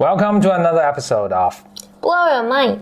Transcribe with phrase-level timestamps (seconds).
[0.00, 1.54] Welcome to another episode of
[2.00, 2.78] Blow your mind。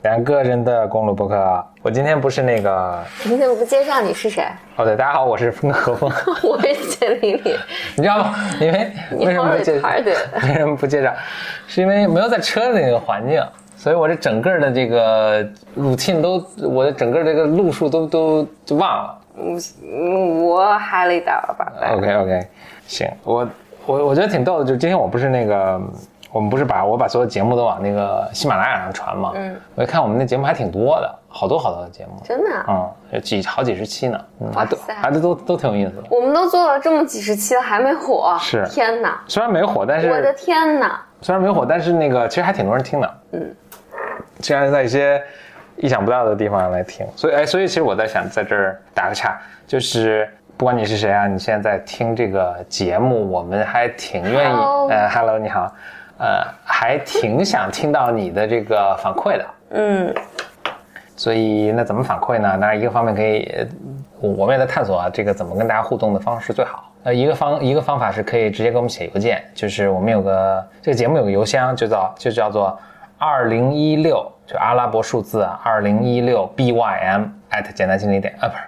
[0.00, 1.62] 两个人的公路博客。
[1.82, 4.46] 我今天不是那个，你怎么不介绍你是谁？
[4.76, 6.10] 哦对，大家好，我是风何峰。
[6.42, 7.54] 我是简玲玲。
[7.96, 8.34] 你知道吗？
[8.58, 9.88] 因为为什么不介绍？
[9.92, 11.12] 为什么不介绍？
[11.66, 13.44] 是因为没有在车的那个环境，
[13.76, 15.44] 所以我这整个的这个
[15.76, 19.18] routine 都，我的整个这个路数都都就忘了。
[19.36, 21.70] 嗯，我嗨了一大吧。
[21.92, 22.46] OK OK，
[22.86, 23.46] 行，我
[23.84, 25.78] 我我觉得挺逗的，就是今天我不是那个。
[26.34, 29.30] 我们不是把我把所有节目都往那个喜马拉雅上传吗？
[29.36, 34.20] 嗯，我一看我们那节目还挺多的，好多好多的节目，真的，啊嗯，几好几十期呢，
[34.52, 36.02] 哇塞，还都都都挺有意思的。
[36.10, 39.22] 我们都做了这么几十期了，还没火，是，天哪！
[39.28, 41.00] 虽然没火，但是我的天哪！
[41.20, 43.54] 虽然没火，但是那个其实还挺多人听的，嗯，
[44.40, 45.22] 竟然在一些
[45.76, 49.38] 意想不到的地方来听，所以哎，所以其实我在想在这儿打个岔，
[49.68, 54.58] 就是不管你是谁啊，你现在在听这个节目，我们还挺愿意，
[54.90, 55.72] 呃，Hello，你好。
[56.18, 60.14] 呃，还挺想听到你的这个反馈的，嗯，
[61.16, 62.56] 所以那怎么反馈呢？
[62.58, 63.66] 当然，一个方面可以，
[64.20, 66.90] 我们也在探索啊，这个怎么跟大家互动的方式最好。
[67.02, 72.78] 呃，一个方一个方法是可以直接给我们写邮件，就是我们有个这个节目有个邮箱，就叫就叫做
[73.18, 78.64] 二零一六，就阿拉伯数字啊，二零一六 bym at 简单心理点啊，不是。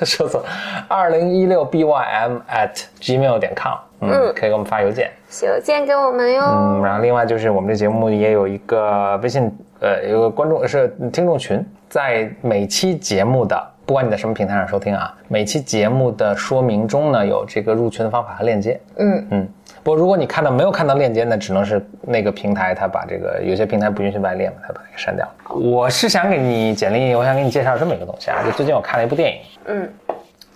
[0.04, 0.44] 说错，
[0.86, 6.42] 二零一六 bym at gmail 点 com，嗯，可以给我们发邮件，写邮件给我们哟。
[6.42, 18.80] 嗯，然后另外就是我们这节目也有一个微信，呃，有个观众是听众群，在每期节目的，不管你在什么平台上收听啊，每期节目的说明中呢有这个入群的方法和链接。
[18.96, 19.48] 嗯嗯。
[19.84, 25.54] 不过，如果你看到没有看到链接，那只能是那个平台它把这个有些平台不允许外链嘛，它把它给删掉了。
[25.54, 29.88] 我是想给你简历，我想给你介绍这么一个东西啊，就最近我看了一部电影，嗯，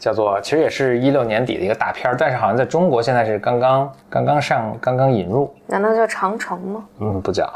[0.03, 5.49] 叫做其实也是一六年底的一个大片儿但是好像在中国现在是刚刚刚刚上，刚刚引入。
[5.69, 6.85] 难道叫长城吗？
[6.99, 7.49] 嗯，不叫，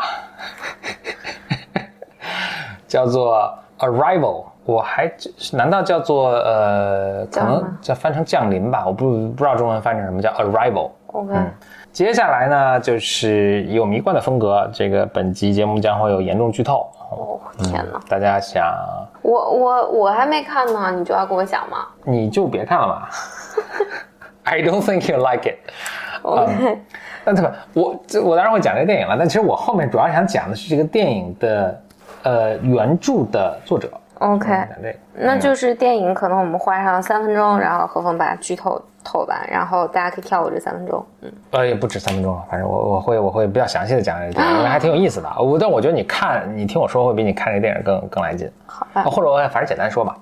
[2.86, 4.44] 叫做 Arrival。
[4.64, 5.12] 我还
[5.52, 8.84] 难道叫做呃，可能叫翻成降临吧？
[8.86, 10.92] 我不不知道中文翻成什么叫 Arrival。
[11.08, 11.34] OK，
[11.90, 16.88] 接下来呢，就是以我们一贯的风格，这个本集节目将会有严重剧透。
[17.16, 17.98] 哦，天哪！
[18.08, 18.64] 大家想，
[19.22, 21.86] 我我我还没看呢，你就要跟我讲吗？
[22.04, 23.08] 你就别看了嘛。
[24.44, 25.58] I don't think you like it。
[26.22, 26.78] OK，
[27.24, 31.82] 那对吧，我这我当然会讲这个电影了，但其实我后面主要想讲的是这个电影的
[32.22, 33.90] 呃原著的作者。
[34.18, 34.66] OK，
[35.14, 38.80] 那就是电影可能我们花上三分钟，然后何峰把剧透。
[39.08, 41.06] 透完，然后大家可以跳过这三分钟。
[41.20, 45.32] 嗯，呃，也不止三分钟了，反正我我会我会比较详细的讲这个电影， 因为还挺有意思的。
[45.38, 48.50] 我但我觉得你看，你听我说会比你看这个电影更更来劲。
[48.66, 50.16] 好吧，或者我反正简单说吧，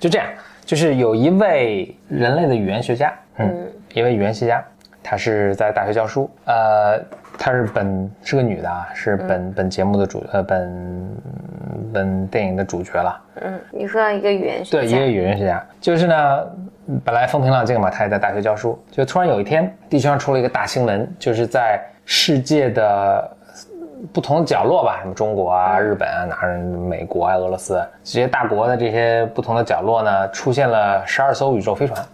[0.00, 0.26] 就这样，
[0.64, 4.60] 就是有一位人类的语言学家，嗯，一位语言学家，
[5.00, 6.98] 他是在大学教书，呃，
[7.38, 11.16] 他是本是个女的啊，是本本节目的主呃本
[11.92, 13.20] 本电影的主角了。
[13.42, 16.16] 嗯，你说到一个语言学家，对，一个语言学家，就是呢。
[17.02, 23.36] 本来风平浪静嘛，他也在大学教书，就突然有一天，地球上出了一个大新闻，就是在世界的
[24.12, 32.04] 不同的角落吧，什么中国啊、日本啊、哪儿、美国啊、俄罗斯这些大国的这些不同的角落呢，出现了十二艘宇宙飞船。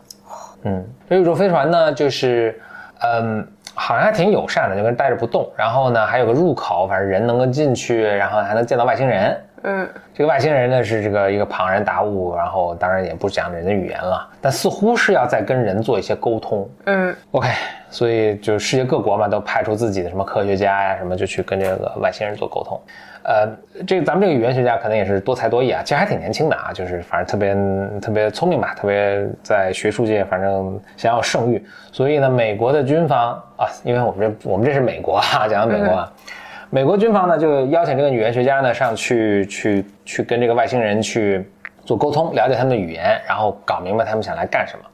[0.62, 2.56] 嗯，这宇宙飞船呢，就是
[3.00, 3.44] 嗯，
[3.80, 5.50] 好像还挺友善的，就跟待着不动。
[5.56, 9.34] 然后呢，还有个入口，反正人能够进去，然后还能见到外星人。
[9.62, 16.68] 嗯，这个外星人呢是这个一个庞然大物，然后当然也不讲人的语言了，但似乎是要在跟人做一些沟通。
[16.86, 17.48] 嗯，OK，
[17.90, 22.80] 所以就世界各国嘛都派出自己的什么科学家呀什么，就去跟这个外星人做沟通。
[23.22, 23.46] 呃，
[23.86, 31.62] 这个咱们这个语言学家可能也是多才多艺啊，其实还挺年轻的啊，就是反正特别特别聪明吧，特别在学术界反正想要盛誉。
[31.92, 36.10] 所以呢，美国的军方啊，因为我们这我们这是美国啊，讲到美国啊。
[36.72, 41.44] 美国军方呢，就邀请这个语言学家呢上去去去跟这个外星人去
[41.84, 44.84] 做沟通，了解他们的语言，然后搞明白他们想来干什么。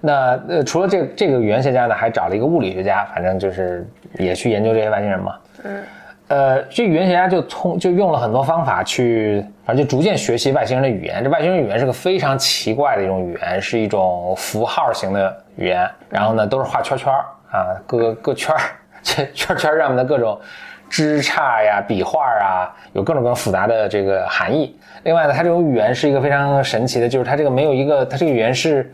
[0.00, 5.36] 那呃，除了这这个语言学家呢，还找了一个物理学家，反正就是也去研究这些外星人嘛。
[5.64, 5.82] 嗯。
[6.28, 11.22] 呃，这语言学家就通就用了很多方法去，反正就逐渐学习外星人的语言。
[11.22, 15.86] 这外星人语言是个非常奇怪的一种语言，是一种符号型的语言。
[16.08, 17.12] 然后呢，都是画圈圈
[17.50, 18.60] 啊，各个各圈儿，
[19.02, 20.40] 圈圈上面的各种。
[20.88, 24.76] 枝杈呀，笔画啊，有各种各样复杂的这个含义。
[25.04, 28.92] 另外呢，它这种语言是一个非常神奇的，就是它这个没有一个，它这个语言是，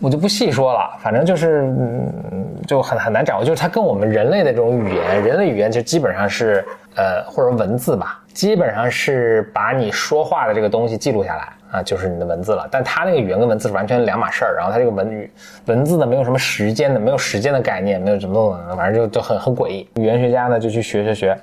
[0.00, 2.12] 我就不细说了，反正就是嗯，
[2.66, 3.44] 就很很难掌握。
[3.44, 12.68] 就是它跟我们人类的这种语言，人类语言就基本上是呃或者文字吧，基本上是把你说话的这个东西记录下来啊，就是你的文字了。
[12.70, 14.54] 但他那个语言跟文字是完全两码事儿。
[14.56, 15.30] 然后他这个文语
[15.66, 19.88] 文字呢，没有什么时间的，没有时间的概念，没有什么的，反正就就很很诡异。
[19.96, 21.38] 语言学家呢就去学学学，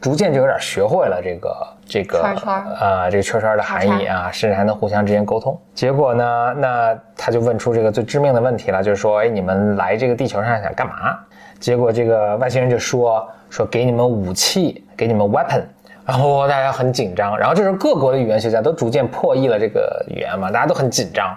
[0.00, 5.58] 逐渐就有点学会了这个这个啊、这个圈圈的含义啊，甚至还能互相之间沟通。
[5.74, 11.18] 结果呢，那他就问出这个最致命的问题了，就是说，哎，你们来这个地球上想干嘛？
[11.58, 15.62] 结果这个外星人就说说给你们武器，给你们 weapon。
[16.10, 21.32] 然后大家很紧张，然后这时候各国的语言学家都逐渐破译了这个语言嘛，大家都很紧张。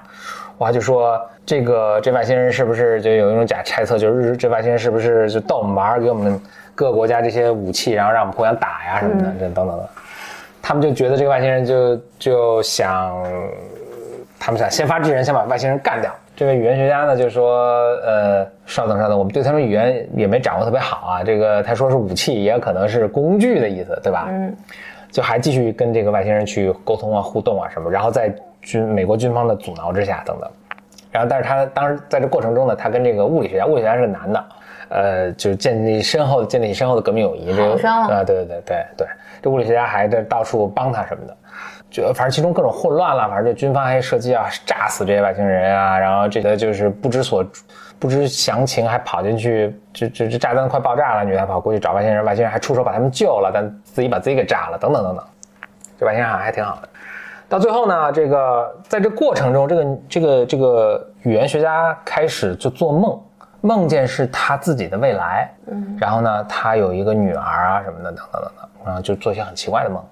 [0.58, 6.42] 哇，就说这个这外星人是不是就有一种假猜测，就是这外星人是不是就逗我们玩儿，给我们
[6.74, 9.88] 各个国家这些武器，然后让我们互相打呀什么的，这等等的。
[10.60, 13.16] 他们就觉得这个外星人就就想，
[14.40, 16.12] 他们想先发制人，先把外星人干掉。
[16.36, 17.60] 这位语言学家呢就说，
[18.06, 21.24] 呃，稍等稍等，我们对他们语言也没掌握特别好啊。
[21.24, 24.28] 这个他说是武器，也有可能是工具的意思，对吧？
[24.32, 24.56] 嗯，
[25.12, 30.50] 就还继续跟这个外星人去沟通啊、互动啊什么，然后在军美国军方的阻挠之下等等。
[31.12, 34.46] 然后，但是他当时在这过程中呢，他跟这个物理学家，物理学家是个男的，
[34.90, 37.56] 呃，就是建立深厚建立起深厚的革命友谊。
[37.56, 39.08] 这个好伤啊啊，对对对对对，
[39.40, 41.38] 这物理学家还在到处帮他什么的。
[41.94, 47.46] 就反正其中各种混乱了，反正就军方还设计啊炸死这些外星人啊，然后这个就是不知所
[48.00, 55.24] 不知详情，还跑进去，这这这炸弹快爆炸了，女的跑过去找外星人，外星人还出手把他们救了，但自己把自己给炸了，等等等等。
[56.00, 56.90] 这外星人好像还挺好的。
[57.48, 63.22] 到最后呢，这个在这过程中，这个这个这个语言学家开始就做梦，
[63.62, 70.04] 梦见是他自己的未来，嗯，然后呢，他有一个女儿啊什么的，等等等等，然后就做一些很奇怪的梦。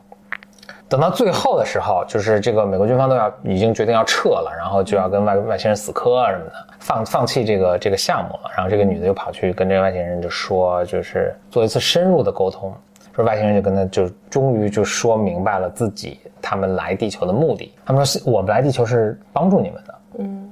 [0.92, 8.52] 等到最后的时候，就是这个美国军方都要已经决定要撤了，然后就要跟外外星人死磕啊什么的，放放弃这个这个项目了。
[8.54, 12.74] 然后这个女的就跑去跟这个外星人就说，就是做一次深入的沟通。
[13.16, 17.74] 说外星人就跟他就终于就说明白了自己他们来地球的目的。
[17.86, 19.96] 他们说我们来地球是帮助你们的。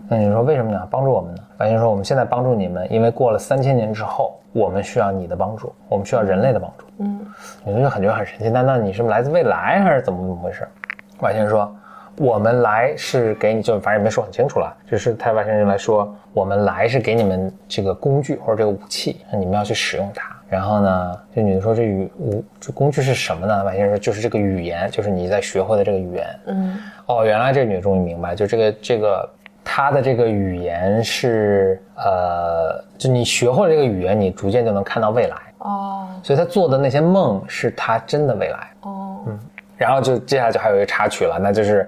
[0.10, 0.86] 嗯，那你说为什么你要？
[0.88, 1.42] 帮助我们呢？
[1.58, 6.86] 外星人说我们现在帮助你们，因为过了三千年之后，我们需要你的帮助，我们需要人类的帮助。
[7.00, 7.20] 嗯，
[7.64, 8.50] 你说就感觉得很神奇。
[8.50, 10.68] 难道你是来自未来还是怎么怎么回事？
[11.20, 11.72] 外星人说
[12.18, 20.36] 我们来是给你，就反正也没说很清楚了，就是他外星人来说我们来是给你们这个工具或者这个武器，你们要去使用它。
[20.50, 23.64] 然后呢，这女的说这语武这工具是什么呢？
[23.64, 26.40] 外星人说就是这个语言，就是你在学会的这个语言。
[26.48, 29.30] 嗯，哦，原来这女的终于明白，就这个这个
[29.72, 35.38] 她的这个语言是呃，就你学会了这个语言，你逐渐就能看到未来。
[35.60, 38.72] 哦所以他做的那些梦是他真的未来。
[38.82, 39.40] 哦，嗯
[39.78, 41.88] 然后就接下来就还有一个插曲了，那就是，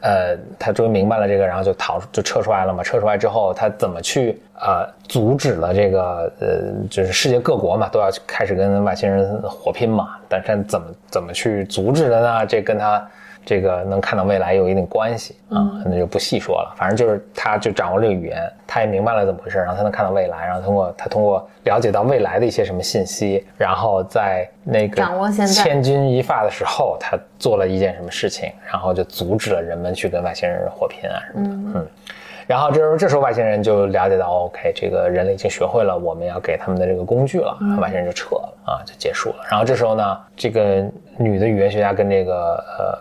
[0.00, 2.82] 呃，他终于明白了这个，然后就逃就撤出来了嘛。
[2.82, 6.48] 撤出来之后，他怎么去呃阻止了这个呃，
[6.88, 10.16] 就是世界各国嘛都要开始跟外星人火拼嘛。
[10.30, 12.46] 但是怎么怎么去阻止的呢？
[12.46, 13.06] 这跟他
[13.48, 16.74] 这个能看到未来有一定关系啊，那就不细说了。
[16.76, 31.80] 反正就是他就掌握这个语言，他也明白了怎么回事，然后他能看到未来，然后通过他通过了解到未来的一些什么信息，然后在那个掌握千钧一发的时候，他做了一件什么事情，然后就阻止了人们去跟外星人火拼啊什么的。
[31.80, 31.86] 嗯
[32.48, 39.44] 然后这时候这时候外星人就了解到，OK，这个人类已经学会了我们要给他们的这个工具了，外星人就撤了啊，就结束了。
[39.50, 40.82] 然后这时候呢，这个
[41.18, 42.98] 女的语言学家跟这个呃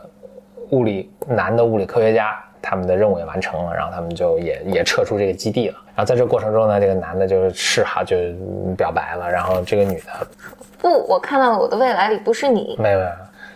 [0.72, 2.38] 物理男的物理科学家。
[2.60, 5.76] 他们的任务也完成了，然后他们就也也撤出这个基地了。
[5.96, 8.18] 然后在这个过程中呢，这个男的就是示好，就
[8.76, 9.32] 表白了。
[9.32, 10.28] 然后这个女的
[10.78, 12.76] 不，我看到了我的未来里不是你。
[12.78, 13.12] 没有没有，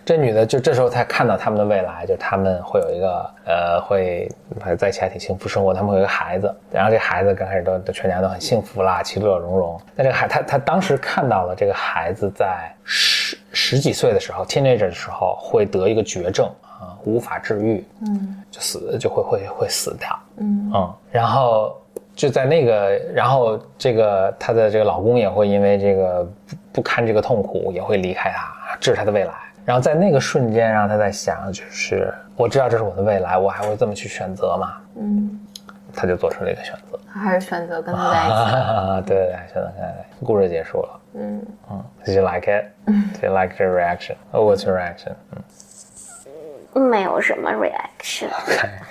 [0.05, 4.29] 这女的就这时候才看到他们的未来，就他们会有一个呃，会
[4.77, 9.77] 在一起还挺幸福生活，他们会有一个孩子，然后这孩子刚开始都都全家都很幸福啦，其乐融融。
[9.93, 12.71] 但这个孩他他当时看到了这个孩子在
[13.51, 21.73] 十十几岁的时候，teenager 的时候会得一个绝症啊，无法治愈，嗯就死就会会会死掉，嗯嗯，然后
[22.13, 29.33] 就在那个，然后这个她的这个老公也会因为这个不不堪这个痛苦，也会离开她，这是她的未来。
[29.63, 34.73] 然后在那个瞬间，让她在想，就是我知道这是我的未来，我还会这么去选择吗？
[34.95, 35.39] 嗯，
[35.95, 36.99] 她就做出了一个选择。
[37.13, 38.55] 他还是选择跟他在一起。
[38.55, 40.99] 啊，对对对，选择跟他在一起，故事结束了。
[41.13, 42.65] 嗯，嗯，Did you like it?
[43.19, 44.15] Did you like the reaction?
[44.31, 45.13] Oh, what's your reaction?
[45.31, 45.41] 嗯。
[46.73, 48.29] 没有什么 reaction。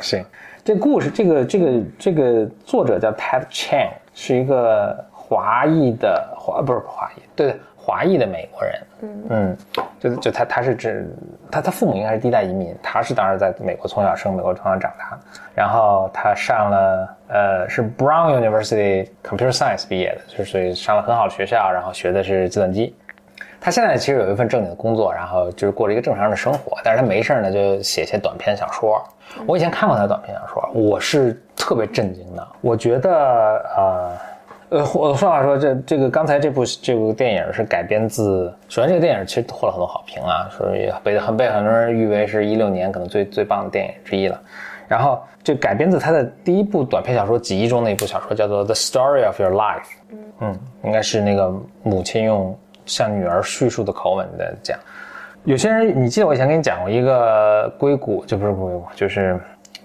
[0.00, 0.22] 行，
[0.62, 8.80] 这故事这个这个这个作者叫 Ted Chiang，是一个华裔的华不是华裔，对对，华裔的美国人。
[9.02, 9.56] 嗯嗯，
[9.98, 11.10] 就就他他是指
[11.50, 15.18] 他他父母应该是第一代移民，他是当时在美国从小生美国从小长大，
[15.54, 22.94] 然后他上了呃是 Brown University Computer Science 毕业的，就是所以上了很好的学校，然后学的是计算机。
[23.58, 29.02] 他现在其实有一份正经的工作，然后就是过着一个正常人的生活，但是他没事儿呢就写些短篇小说。
[29.46, 32.46] 我以前看过他的短篇小说，我是特别震惊的。
[32.60, 33.10] 我觉得
[33.76, 34.12] 呃。
[34.70, 44.40] 呃，我说话说，这这个刚才这部这部电影是改编自，首先这个电影其实获了很多好评啊，说也被很被很多人誉为是一六年可能最最棒的电影之一了。
[44.86, 49.82] 然后这改编自他的第一部短篇小说集中的一部小说，叫做《The Story of Your Life》。
[50.38, 54.78] 嗯，应该是那个母亲用向女儿叙述的口吻的讲。
[55.42, 59.40] 有些人，你记得我以前跟你讲过一个硅谷，就不是硅谷，就是。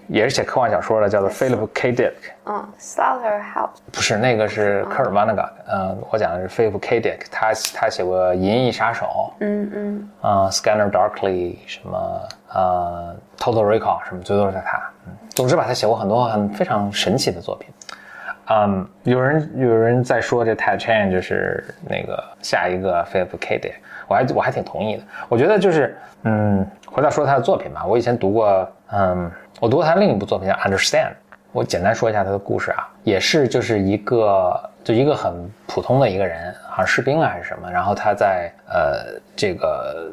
[0.08, 1.92] 也是写科幻小说的，叫做 Philip K.
[1.92, 2.12] Dick。
[2.46, 3.70] 嗯，Slaughter House。
[3.92, 5.52] 不是，那个是科尔·瓦纳嘎。
[5.68, 7.00] 嗯，我讲的是 Philip K.
[7.00, 9.06] Dick，他他写过《银翼杀手》。
[9.40, 10.10] 嗯嗯。
[10.20, 12.20] 啊，Scanner Darkly，什么
[12.52, 14.80] 呃，Total Recall，什么，最多是他。
[15.06, 17.68] 嗯，总之吧，他写过很多很非常神奇的作品。
[18.48, 23.58] 嗯，有人有人在说这 Ted Chiang 就是那个下一个 Philip K.
[23.58, 23.74] Dick，
[24.06, 25.02] 我还我还挺同意的。
[25.28, 29.28] 我觉得就是嗯，回到说他的作品吧，我以前读过嗯。
[29.58, 31.08] 我读过他另一部作品叫《Understand》，
[31.50, 35.32] 我简单说一下他的故事啊，也是就是一个就一个很
[35.66, 40.12] 普通的一个人，好像士兵啊还是什么，然后他在呃这个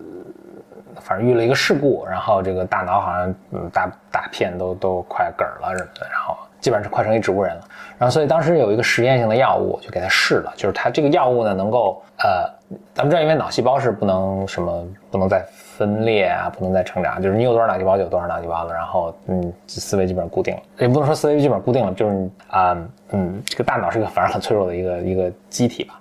[1.01, 7.61] 反正遇了一个事故，然后这个大脑好像嗯大大片都都快嗝了什么的，然后基本上是快成一植物人了，
[7.97, 12.49] 然后所以当时有一个实验性的药物就给他试了，就是他这个药物呢能够呃
[12.93, 15.45] 咱们知道因为脑细胞是不能什么不能再。
[15.77, 22.77] 分裂啊，不能再成长，就是你有多少脑细胞就有多少脑细胞了，然后嗯，思维基本上固定了，也不能说思维基本上固定了，就是啊
[23.11, 25.95] 嗯，这个大脑是个反而很脆弱的一个一个机体吧，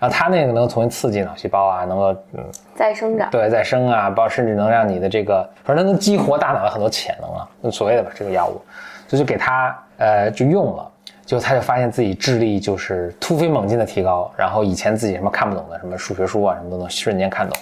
[0.00, 8.60] 然后它那个能重新刺激脑细胞啊，能够嗯再生长，对再生啊，包括甚至能让你的这个，反正能激活大脑的很多潜能啊，所谓的吧这个药物，
[9.06, 10.90] 所以就给他呃就用了，
[11.24, 17.56] 结果他就发现自己智力就是突飞猛进的提高，然后以前自己什么看不懂的什么数学书啊什么都能瞬间看懂。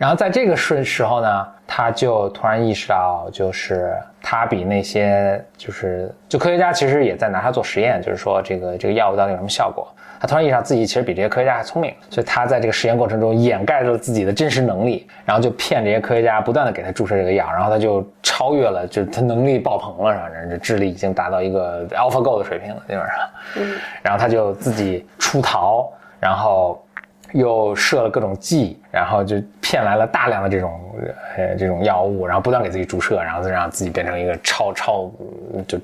[0.00, 9.86] 然后在这个瞬时候呢，他就突然意识到，就是他比那些就是就科学家其实也在拿他做实验，就是说这个这个药物到底有什么效果。
[10.18, 23.68] 他突然意识到自己其实比这些科学家还聪明，所以他在这个实验过程中掩盖了自己的真实能力，然后就骗这些科学家不断的给他注射这个药，然后他就超越了，就他能力爆棚了，反正这智力已经达到一个 AlphaGo 的水平了，基本上。
[24.00, 26.82] 然后他就自己出逃，然后。
[27.32, 30.80] 又设了各种计，然后就骗来了大量的这种
[31.36, 35.08] 呃这种药物，然后不断给自己注射，然后再让自己变成一个超超
[35.68, 35.78] 就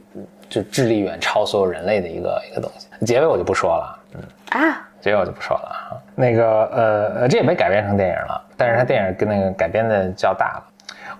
[0.48, 2.88] 就智力远超所有人类的一个一个东西。
[3.06, 6.02] 结尾我就不说了，嗯啊，结尾我就不说了啊。
[6.16, 10.64] 那个呃呃，这也被改编成电影了，但是它电影跟那个改编的较大了。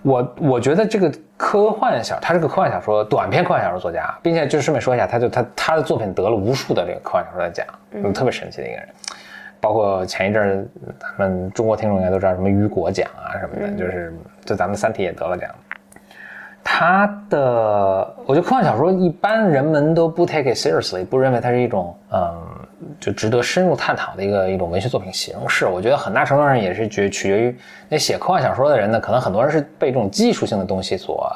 [0.01, 8.89] 我我觉得这个科幻小，他是个科幻小说短篇科幻小说作家，并且就顺便说一下，他就他他的作品得了无数的这个科幻小说的奖，嗯，特别神奇的一个人。
[9.59, 10.65] 包括前一阵儿，
[10.99, 14.13] 咱们中国听众应该都知道什么雨果奖啊什么的，就是
[14.45, 15.49] 就咱们《三体》也得了奖。
[16.63, 22.35] 他的，我觉得科幻小说一般人们都不 take it seriously，不认为它是一种嗯，
[22.99, 25.65] 就值得深入探讨的一个一种文学作品形式。
[25.65, 31.31] 我觉得很大程度上也是决取决于那写科幻小说的人呢，可能很多人是被这种技术性的东西所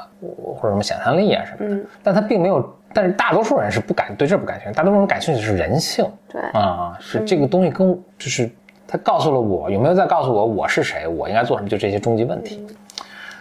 [0.59, 2.77] 或者什么想象力啊什么的，但他并没有。
[2.93, 6.05] 但是大多数人是不感对这不感兴趣，大多数人感兴趣的是人性。
[6.31, 8.49] 对啊，是这个东西跟就是
[8.87, 12.65] 他告诉了我有没有在告诉我我是谁，我应该做什么，就这些终极问题。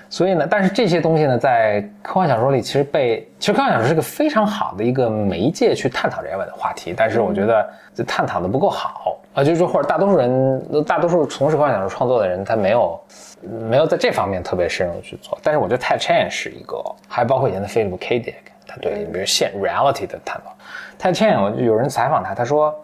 [0.08, 13.00] 所以呢，但是这些东西呢，在科幻小说里其实被其实科幻小说是个非常好的一个媒介去探讨这些问话题，但是我觉得这探讨的不够好啊，就是说或者大多数人大多数从事科幻小说创作的人他没有
[13.68, 18.20] 没有在这方面特别深入去做，但是我觉得泰 Chan 是一个，还包括以前的 Philip K.
[18.20, 18.34] Dick。
[18.80, 20.54] 对，比如现 reality 的探讨。
[20.98, 22.74] 泰茜，我有人采访他，他说，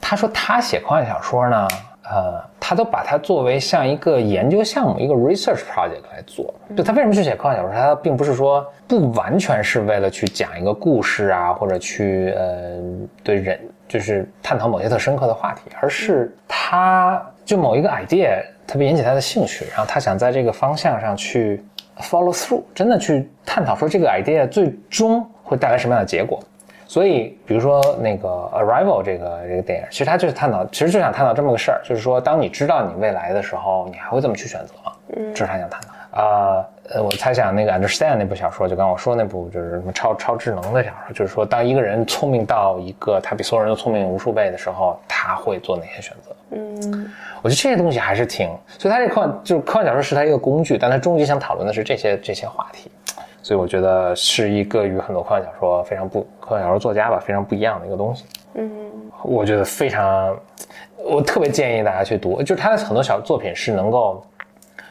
[0.00, 1.68] 他说他写科幻小说呢，
[2.08, 6.54] 呃，他都把它作为像一个研究项目，一个 research project 来做。
[6.76, 7.72] 就他为什么去写科幻小说？
[7.72, 12.78] 他并不是说不完全是为了去讲一个故事啊，或者去呃
[13.24, 13.58] 对人
[13.88, 21.64] 就是探讨某些特深刻的话题，而是他就某一个 idea 特别引起他的兴趣，然后他想在这个方向上去。
[22.00, 26.40] Follow through，真的去探讨说这个 idea 最终会带来什么样的结果。
[26.86, 34.92] 所以，比如说那个 Arrival 这个这个电影，其实它就是探讨，其实就想探讨这么个事儿，就是说，当你知道你未来的时候，你还会这么去选择吗？
[35.16, 36.22] 嗯，这是他想探讨。
[36.22, 46.36] 啊，呃，我猜想那个 Understand 那部小说，就刚我说那部就是什么超超智能的小说，就是说，当一个人聪明到一个他比所有人都聪明无数倍的时候，他会做哪些选择？
[46.50, 47.10] 嗯。
[47.40, 52.90] 我觉得这些东西还是挺，所以他这科幻就是科幻小说是他一个工具，但他终极想讨论的是这些这些话题，
[53.42, 58.24] 所以我觉得是一个与很多科幻小说非常不科幻小说作家吧非常不一样的一个东西。
[58.54, 58.70] 嗯，
[59.22, 60.36] 我觉得非常，
[60.96, 64.20] 我特别建议大家去读，就是他的很多小作品是能够，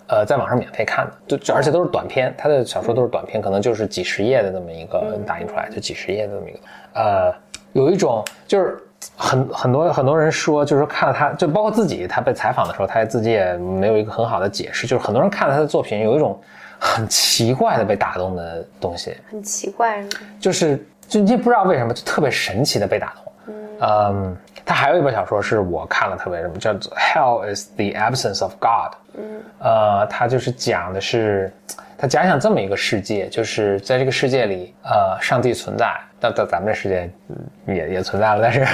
[0.07, 6.59] 呃，在网上免费看的，就就而且都是短篇，他的小说都是短篇，可能就是几十页的这么一个打印出来，就几十页的这么一个，
[6.93, 7.35] 呃，
[7.73, 8.77] 有一种就是
[9.15, 16.39] 很很多很多人说，就是说看了他，就包括自己，他被采访的时候，他自己也没有一个很好的解释，就是很多人看了他的作品，有一种
[16.79, 20.01] 很奇怪的被打动的东西，很奇怪，
[20.39, 23.33] 就是就你也不知道为什么，就特别神奇的被打动。
[23.82, 24.36] 嗯，
[24.66, 28.94] 他还有一本小说是我看了特别什么，叫做《Hell is the Absence of God》。
[29.18, 31.51] 嗯，呃，他就是讲的是，
[31.98, 38.66] 他假想这么一个世界，就是在这个世界里，呃，上帝存在，到到咱们这世界嗯也也存在了，但是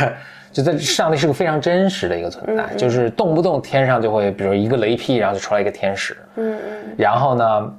[0.51, 6.17] 就在上帝是个非常真实的一个存在，就是动不动天上就会，比如一个雷劈，然后就出来一个天使。
[6.35, 7.73] 嗯嗯然后呢，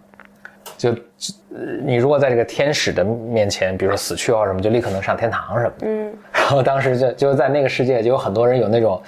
[0.93, 1.03] 就
[1.55, 5.87] 呃你如果在这个天使的面前，比如说死去或什么，就立刻能上天堂什么的。
[5.87, 9.01] 嗯 然后当时就就在那个世界，就有很多人有那种，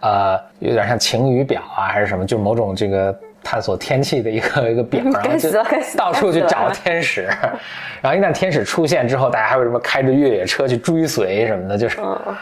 [0.00, 5.50] 呃，有点像晴雨表啊，还是什么，就某种这个探索天气的一个一个表， 然后就
[5.96, 7.28] 到处去找天使。
[8.00, 12.36] 然后一旦天使出现之后，大家还会什么开着越野车去追随什么的，就是，嗯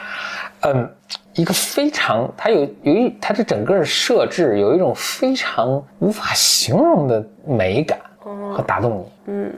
[0.64, 0.90] 嗯，
[1.34, 9.52] 一个非常，它有有一它的整个设置有一种非常无法形容的美感和打动你，嗯。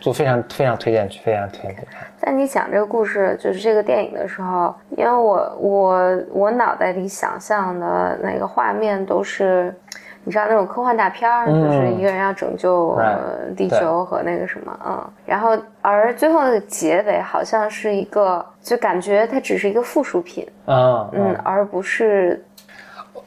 [0.00, 2.06] 就非常非常推荐去，非常推荐去看。
[2.16, 9.74] 在你讲这个故事，就是这个电影的时候，因为我我我脑袋里想象的那个画面都是，
[10.22, 22.44] 你知道那种科幻大片就是一个人要拯救、呃地球和那个什么，嗯，然后而最后那个结尾好像是一个，就感觉它只是一个附属品，嗯嗯，而不是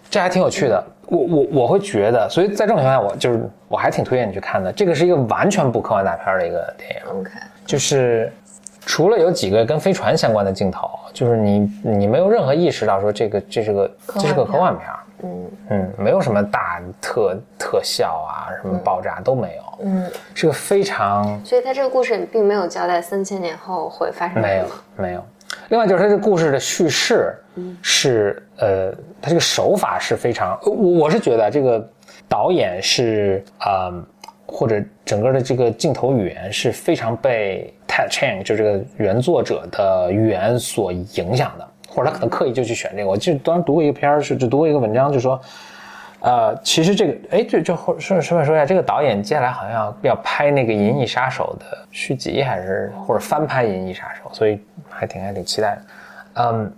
[0.10, 0.82] 这还挺有趣的。
[1.08, 4.72] 我我我会觉得，所以在这种情况下，我就是我还挺推荐你去看的。
[4.72, 7.32] 这个是一个完全不科幻大片的一个电影，OK，
[7.66, 8.32] 就是
[8.86, 14.88] 除了有几个跟飞船相关的镜头，就是你你没有任何意识到说这个这是个这是个科幻片，
[15.24, 25.24] 嗯嗯，没有什么大特特效啊，什么爆炸都没有，嗯，是个非常所以他这个故事并没有交代三千年后会发生没有什么，没有。
[25.70, 27.36] 另外就是它这个故事的叙事
[27.82, 31.86] 是、呃，它这个手法是非常，我我是觉得这个
[32.28, 33.92] 导演是呃，
[34.46, 43.10] 或者整个的这个镜头语言是非常被 Ted Chang 就这个原作者的语言所影响的，或者他可能刻意就去选这个。
[43.10, 45.40] 我记得当时读过一个片儿，是就读过一个文章，就说。
[46.28, 55.82] 呃，其实这个，哎，就就顺顺顺便说一下，这个导演接下来好像要要拍那个《银翼杀手》的续集，还是或者翻拍《银翼杀手》，所以还挺还挺期待的。
[56.34, 56.74] 嗯，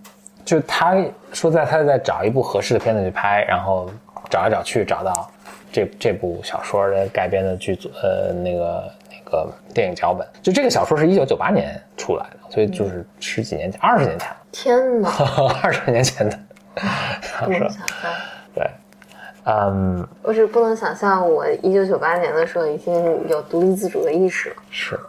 [0.45, 0.95] 就他
[1.33, 3.89] 说在他在找一部合适的片子去拍，然后
[4.29, 5.31] 找来找去找到
[5.71, 10.27] 这这部小说的改编的剧组，呃，那个那个电影脚本。
[10.43, 15.09] 就这个小说是一九九八年出来的，所以就是十几年前，二十年前了，天哪，
[15.63, 16.39] 二十年前的
[17.23, 17.67] 小说
[19.45, 24.99] 嗯，我是不能想象，我一九九八年的时候已经有独立自主的意识了，是。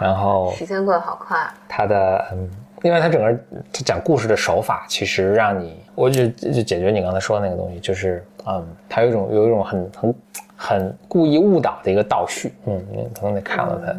[0.00, 1.38] 然后时间过得好快。
[1.68, 2.50] 他的嗯，
[2.82, 3.32] 另外他整个
[3.72, 10.14] 他讲故事的手法，其实让你，我就就解决你刚才说的那个东西，就是嗯，他有一种有一种很很
[10.56, 13.92] 很故意误导的一个倒叙，嗯，你可能得看了他，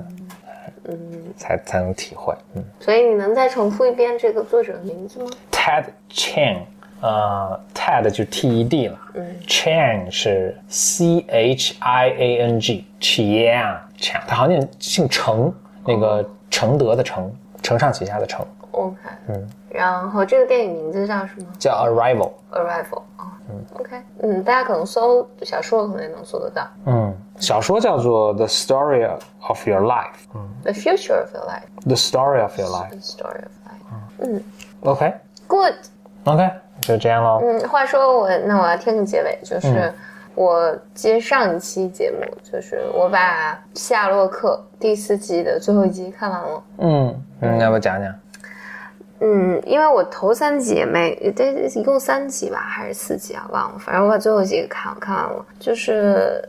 [0.90, 0.98] 嗯，
[1.36, 6.60] 才才能体会，嗯所以你能再重复一遍这个作者的名字吗？，Ted Chiang，
[7.02, 15.54] 呃，Ted 就是 T E D 了，嗯，Chiang 是 C H I A N G，Chiang Chiang，他好像念姓程，
[15.86, 17.32] 那个承德的承，
[17.62, 22.32] 承上启下的承，，OK，嗯，然后这个电影名字叫什么叫 Arrival。
[22.52, 23.38] ？Arrival 啊、
[23.76, 26.68] o k 嗯，大家可能搜小说可能也能搜得到。
[26.86, 29.08] 嗯，小说叫做《The Story
[29.42, 30.06] of Your Life》。
[30.34, 33.00] 嗯 The future of your life,，The Story of Your Life the。
[33.00, 33.78] story of life.
[34.20, 34.44] 嗯
[34.82, 35.76] OK，Good。
[36.26, 36.52] OK，
[36.88, 37.41] 就这样喽。
[37.43, 39.93] 嗯，话说我那我要听个结尾，就是
[40.36, 46.63] 我接上一期节目，就是我把《夏洛克》第四季的最后一集看完了。
[46.78, 48.13] 嗯嗯，要不讲讲？
[49.19, 53.47] 嗯，因为我头三集也没，这一共三集吧，还是四集啊？
[53.52, 56.47] 忘了，反正我把最后几个看看完了，就是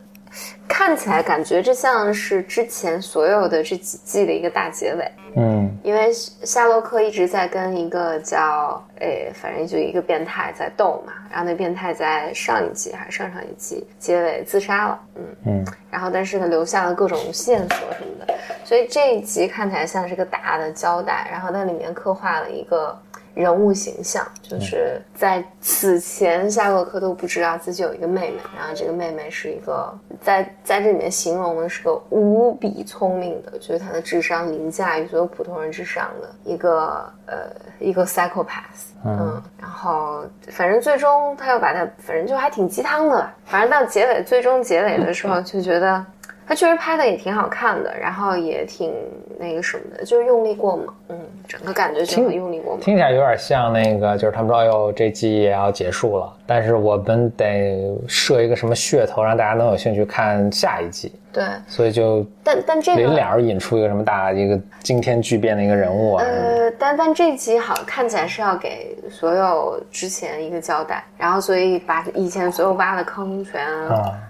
[0.67, 5.13] 看起来感觉这像是之前所有的这几季的一个大结尾。
[5.37, 5.69] 嗯。
[5.85, 15.67] 因为夏洛克一直在跟一个叫诶，反正就一个变态在斗嘛，然后那变态在上一季还是上上一季结尾自杀了，嗯，嗯。
[15.91, 22.99] 然后但是呢留下了各种线索什么的，所以这一集看起来像是个大的交代，然后那里面刻画了一个
[23.39, 37.37] 人物形象，就是在此前夏洛克都不知道自己有一个妹妹，然后这个妹妹是一个在在这里面形容的是个无比聪明的，就是她的智商凌驾于所有普通人之上的一个呃
[37.79, 46.05] 一个 psychopath，嗯，然后反正最终他又把她，反正就还挺鸡汤的吧，反正到结尾最终结尾的时候就觉得。
[46.49, 48.95] 他确实拍的也挺好看的，然后也挺
[49.39, 52.81] 那个什么的，就是用力过猛，嗯，整个感觉就很用力过猛。
[52.81, 61.13] 听起来有点像那个，就是他们说，哎呦，这季也要结束了，但是我们得设一个什么噱头，让大家能有兴趣看下一季。
[61.31, 66.25] 对，所以就但但这个临了引出一个什么大一个惊天巨变的一个人物啊。
[66.25, 73.63] 呃，但但这集好看起来是要给所有之前一个交代，然后所以把以前所有挖的坑全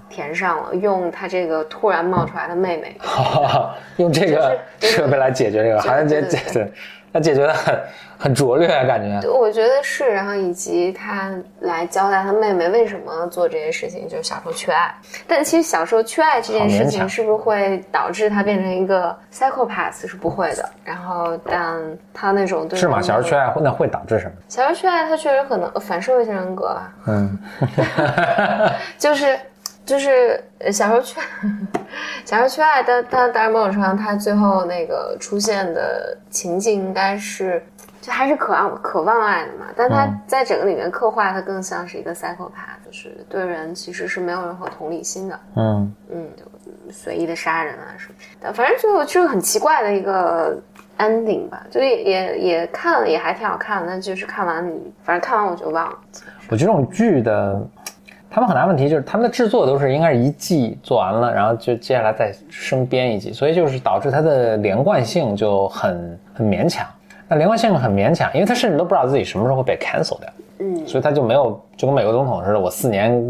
[0.08, 2.96] 填上了，用他这个突然冒出来的妹妹，
[3.96, 6.72] 用这个设备来解决这个，好像解解对。
[7.10, 7.80] 他解决的很
[8.18, 9.26] 很拙劣啊，感觉。
[9.30, 14.94] 我觉得是，然后以及他来交代他妹妹为什么做这些事情，就是小时候缺爱。
[15.26, 20.06] 但其实小时候缺爱这件事情，是不是会导致他变成一个 psychopath？
[20.06, 20.68] 是不会的。
[20.84, 21.80] 然后，但
[22.12, 23.00] 他那种对是吗？
[23.00, 24.32] 小时候缺爱那会导致什么？
[24.46, 26.92] 小时候缺爱，他确实可能反社会性人格吧。
[27.06, 27.38] 嗯，
[28.98, 29.34] 就是。
[29.88, 30.38] 就是
[30.70, 31.18] 小时候缺，
[32.26, 37.64] 小时候缺爱， 但但当然某种程度上，他最后那个出现的情境应该是，
[38.02, 39.64] 就还是渴望渴望爱的嘛。
[39.74, 45.40] 但他在整个里面刻画，他更像是一个 psychopath，就是对人其实是没有任何同理心的。
[45.56, 46.44] 嗯嗯，就
[46.92, 48.52] 随意的杀人啊什么的。
[48.52, 50.60] 反正就就是很奇怪的一个
[50.98, 51.64] ending 吧。
[51.70, 53.88] 就也也也看了，也还挺好看的。
[53.88, 55.98] 但就是看完你，反正看完我就忘了。
[56.50, 57.66] 我觉得这种剧的。
[58.30, 66.86] 他们很大问题就是他们的制作都是应该是一季做完了，然后就接下来再生编一季，所以就是导致它的连贯性就很很勉强。
[67.30, 73.22] 那连贯性很勉强，因为他甚至都不知道自己什么时候会被 cancel 掉，嗯，所以他就没有就跟美国总统似的，我四年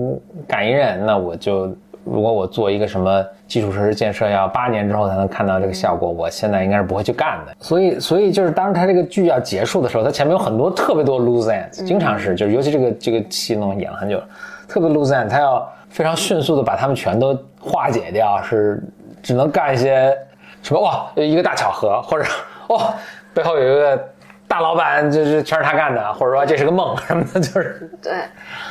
[0.47, 1.67] 干一任，那我就
[2.05, 7.53] 如果我做一个什么基础设施建设要八年之后才能看到这个效果，我现在应该是不会去干的。
[7.59, 14.25] 所以所以就是当他这个剧要结束的时候，他前面有很多特别多 lose ends 经常是就是尤其这个这个戏弄演了很久了。
[14.69, 18.83] 特别 lose end，他要非常迅速的把他们全都化解掉，是
[19.23, 20.17] 只能干一些
[20.63, 22.25] 什么哇，一个大巧合，或者
[22.69, 22.95] 哇，
[23.33, 24.09] 背后有一个
[24.47, 27.91] 大老板，就是全是他干的，或者说这是个梦什么的，就是。
[28.03, 28.13] 对，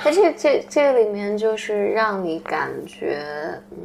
[0.04, 3.20] 他这这这里面就是让你感觉，
[3.72, 3.78] 嗯。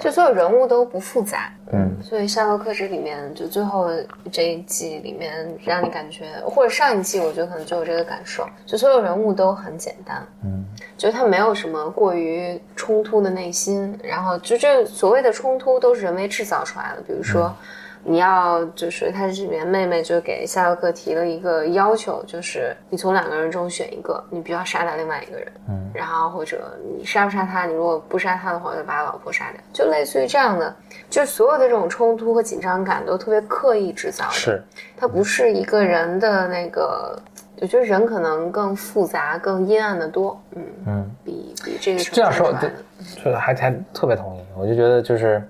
[0.00, 3.90] 就所有人物都不复杂，嗯，所以《夏洛克》这里面就最后
[4.32, 10.64] 这一季里面，让你感觉，或者上一季我觉得可能就有这个感受，就所有人物都很简单，嗯，
[10.96, 17.54] 就他没有什么过于冲突的内心，然后就这所谓的冲突都是人为制造出来的，比如说。
[18.02, 30.74] 你要就是他这里面妹妹就给夏洛克提了一个要求，就是你从两个人中选一个，你必须要杀掉另外一个人，嗯，然后或者你杀不杀他，你如果不杀他的话，就把老婆杀掉，就类似于这样的，
[31.10, 34.62] 就是所有的这种冲突和紧张感都特别刻意制造的，是，
[34.96, 37.20] 它不是一个人的那个，
[37.60, 42.50] 我觉得人可能更复杂、更阴暗的多，嗯嗯，比比这个这样说，
[43.22, 45.42] 对，还还特别同意，我就觉得就是。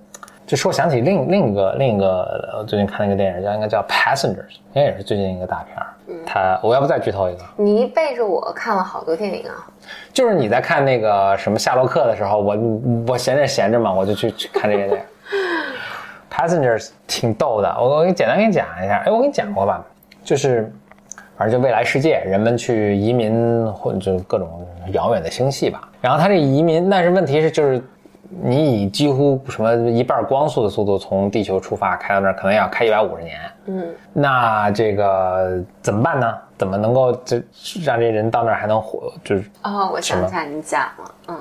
[0.51, 4.35] 就说想起另另一个另一个，最近看了一个电影，叫应该叫《Passengers》，
[4.73, 5.87] 应该也是最近一个大片儿。
[6.27, 7.43] 他我要不再剧透一个？
[7.55, 9.71] 你背着我看了好多电影啊！
[10.13, 12.57] 就是你在看那个什么夏洛克的时候，我
[13.07, 15.07] 我闲着闲着嘛，我就去去看这个电影。
[16.37, 19.05] 《Passengers》挺逗的，我我给你简单给你讲一下。
[19.07, 19.87] 哎，我给你讲过吧？
[20.25, 20.69] 就是
[21.37, 25.89] 反正就未来世界，人们去移民或者就各种遥远的星系吧。
[26.01, 27.81] 然后他这移民，但是问题是就是。
[28.43, 33.39] 你以几乎什么一半光速的速度从地球出发开到那儿，可能要开一百五十年。
[33.67, 36.39] 嗯，那这个怎么办呢？
[36.57, 37.39] 怎么能够就
[37.83, 39.13] 让这人到那儿还能活？
[39.25, 41.37] 就是哦，我想起来你讲了，嗯，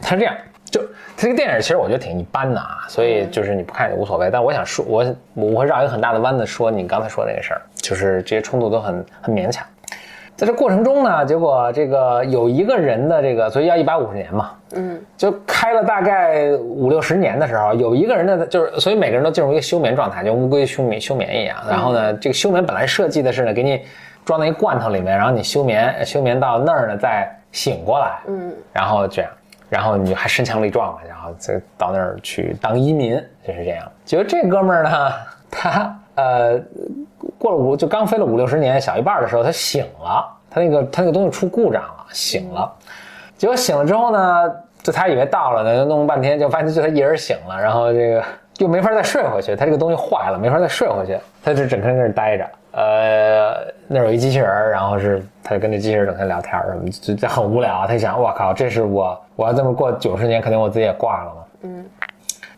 [0.00, 0.34] 他这样，
[0.64, 0.80] 就
[1.16, 4.30] 这个电影其实我觉得挺一般的啊，所以就是你不看也无所谓。
[4.30, 9.64] 但我想说，我我会绕一个很大的弯子说你刚才说那个事儿，就是这些冲突都很很勉强。
[10.36, 21.56] 在这过程中呢，结果这个有一个人的这个，所以要一百五十年嘛，嗯，就开了大概五六十年的时候，有一个人的，就是所以每个人都进入一个休眠状态，就乌龟休眠休眠一样。
[21.66, 23.80] 然后呢，这个休眠本来设计的是呢，给你
[24.26, 29.30] 装在一罐头里面，然后你休眠休眠到那儿呢再醒过来，嗯，然后这样，
[29.70, 33.14] 然后你还身强力壮嘛，然后再到那儿去当移民，
[33.46, 33.90] 就是这样。
[34.04, 35.12] 结果这哥们儿呢，
[35.50, 36.60] 他呃。
[37.38, 42.72] 过了五就刚飞了五六十年，小一半的时候他醒了，他那个他那个东西出故障了，醒了。
[43.36, 44.52] 结果醒了之后呢，
[44.82, 48.24] 就他以为到了呢，就弄半天，就发现就他一人醒了，然后这个
[48.58, 52.48] 又没法再睡回去，他这个东西坏了，没法再睡回去，他就整天在那待着。
[52.72, 57.86] 呃，那有一机器人，然后是他就跟这机器人整天聊天什么，就就很无聊。
[57.86, 61.44] 他想，我靠，这是我我要这么过九十年，肯定我自己也挂了嘛。
[61.62, 61.84] 嗯，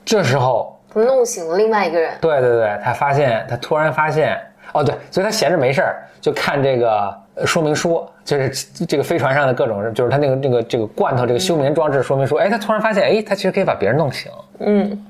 [0.04, 4.38] 这时候他弄醒了另外一个人，对对对，他发现他突然发现，
[4.72, 14.30] 哦对，所以他闲着没事儿就看这个呃说明书，就是这个飞船上的各种，就是他那个那个这个罐头这个休眠装置说明书，哎，他突然发现，哎，他其实可以把别人弄醒。
[14.60, 15.06] 嗯，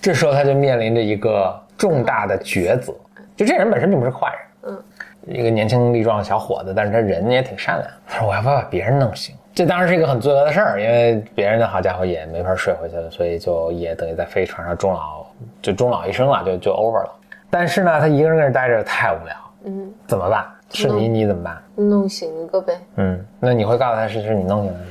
[0.00, 2.92] 这时候他就面临着一个重大的抉择，
[3.36, 4.82] 就这人本身并不是坏人，嗯，
[5.26, 7.90] 一个年轻力壮的小伙子，但是他人也挺善良。
[8.06, 9.34] 他说我要不要把别人弄醒？
[9.54, 15.24] 这当然是一个很罪恶的事儿，因为别人的好家伙也没法睡回去了，所以就也等于在飞船上终老，
[15.60, 17.12] 就终老一生了，就就 over 了。
[17.50, 19.34] 但是呢，他一个人在这待着太无聊，
[19.64, 20.46] 嗯，怎么办？
[20.72, 21.60] 是你你怎么办？
[21.74, 22.80] 弄醒一个呗。
[22.94, 24.86] 嗯，那你会告诉他是是你弄醒的吗？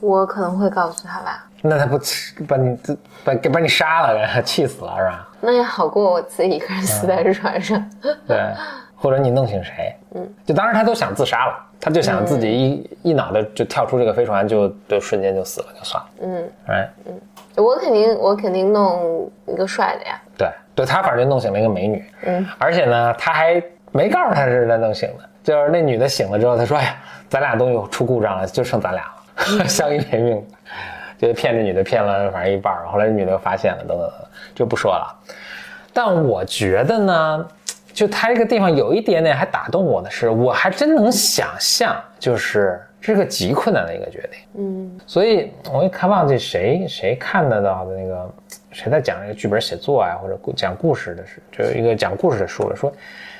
[0.00, 1.98] 我可能会告诉他吧，那他不
[2.46, 2.78] 把你
[3.24, 5.28] 把把你杀了， 气死了是吧？
[5.40, 7.90] 那也好过我自己一个人死在船上。
[8.28, 8.36] 对，
[8.96, 9.94] 或者你弄醒谁？
[10.14, 16.10] 嗯，就当时他都想自杀了，他就想自己一、一脑袋就跳出这个飞船就，就瞬间就死了，就算了。
[16.22, 17.20] 嗯，哎，嗯
[17.56, 20.20] 我肯定我肯定弄一个帅的呀。
[20.36, 26.96] 对，对他反正就弄醒了一个美女，嗯，而且呢，他还没告诉他是他弄醒的，就是那女的醒了之后，他说：“哎呀，
[27.28, 29.04] 咱俩东西出故障了，就剩咱俩
[29.58, 30.44] 了， 相依为命。”
[31.18, 35.18] 就骗这女的骗了反正一半，后来这女的发现了，等等等等，就不说了。
[35.94, 37.48] 但我觉得呢，
[37.96, 44.62] 就他这个地方有一点点还打动我的是，我还真能想象，就是这是个极困难的一个决定。
[44.62, 45.00] 嗯。
[45.06, 48.30] 所以我一看忘记谁谁看得到的那个
[48.70, 52.92] 谁在讲这个剧本写作啊，或者故讲故事的是，就有一个讲故事的书了，说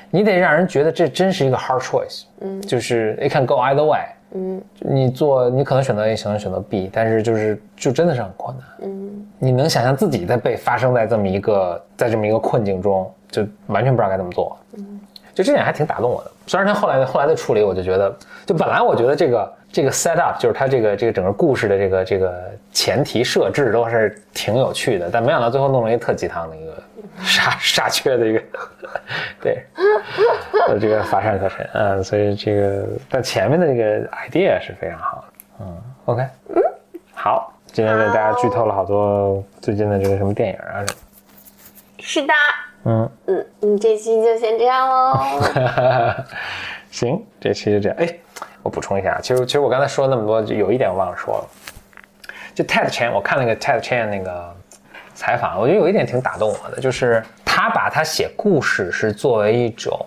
[0.09, 3.99] 你得让人觉得这真是一个 hard choice，嗯，就是 it can go either way，
[4.31, 4.59] 嗯。
[4.79, 8.65] 你做你可能选择 A，可能选择 B，但是就是就真的是很困难。
[8.89, 9.27] 嗯。
[9.37, 14.57] 你能想象自己在被发生在这么一个在这么一个困境中，就完全不知道该怎么做。
[14.77, 14.99] 嗯。
[15.35, 16.31] 就这点还挺打动我的。
[16.47, 26.83] 虽然他后来后来的处理，我就觉得，就本来我觉得这个这个 set up 就是他这个这个整个故事的这个这个前提设置都是挺有趣的，但没想到最后弄了一个特鸡汤的一个
[27.21, 28.41] 傻傻缺的一个，
[29.39, 29.63] 对，
[30.67, 36.63] 呃这个乏善可陈，嗯，所以这个但前面的这个 idea 是非常好的，嗯，OK，嗯，
[37.13, 40.99] 好，今天为大家剧透了好多最近的这个什么电影啊什么，
[41.99, 42.33] 是的。
[42.87, 43.09] 嗯。
[43.27, 45.19] 嗯嗯，这期就先这样喽。
[46.89, 47.97] 行，这期就这样。
[47.99, 48.17] 哎，
[48.63, 51.47] 我补充一下，其实其实我刚才说了那么多，就有一点我忘了说了。
[52.55, 54.55] 就 TED Chan，我看那个 TED Chan 那个
[55.13, 59.99] 采访，我觉得有一点挺打动我的，就是他把他写故事是作为一种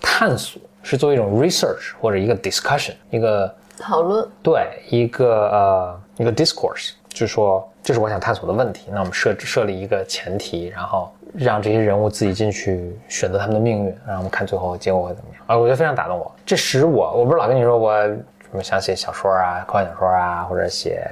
[0.00, 4.26] 探索，是作为一种 research 或者一个 discussion，一个讨论。
[4.42, 8.88] 对一个呃一个 discourse，就是说这是我想探索的问题。
[8.92, 15.42] 那我们设置设立一个前提，然后让这些人物自己进去选择他们的命运，然后我们看最后结果会怎么样。
[15.46, 16.30] 啊，我觉得非常打动我。
[16.44, 21.02] 这使我，我不是老跟你说我什么想写小说啊、科幻小说啊，或者写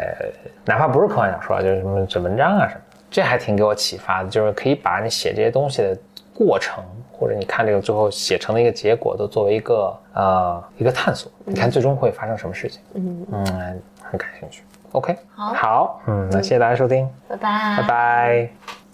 [0.65, 4.29] 哪怕不是科幻小说，就是什么写文章啊什么，这还挺给我启发的。
[4.29, 5.97] 就是可以把你写这些东西的
[6.35, 11.31] 过程，或者你看这个最后写成的一个结果，都作为一个呃一个探索。
[11.45, 12.81] 你看最终会发生什么事情？
[12.95, 14.63] 嗯，嗯，很感兴趣。
[14.93, 17.77] OK，好好，嗯，那谢谢大家收听，拜拜。
[17.77, 18.88] 拜拜。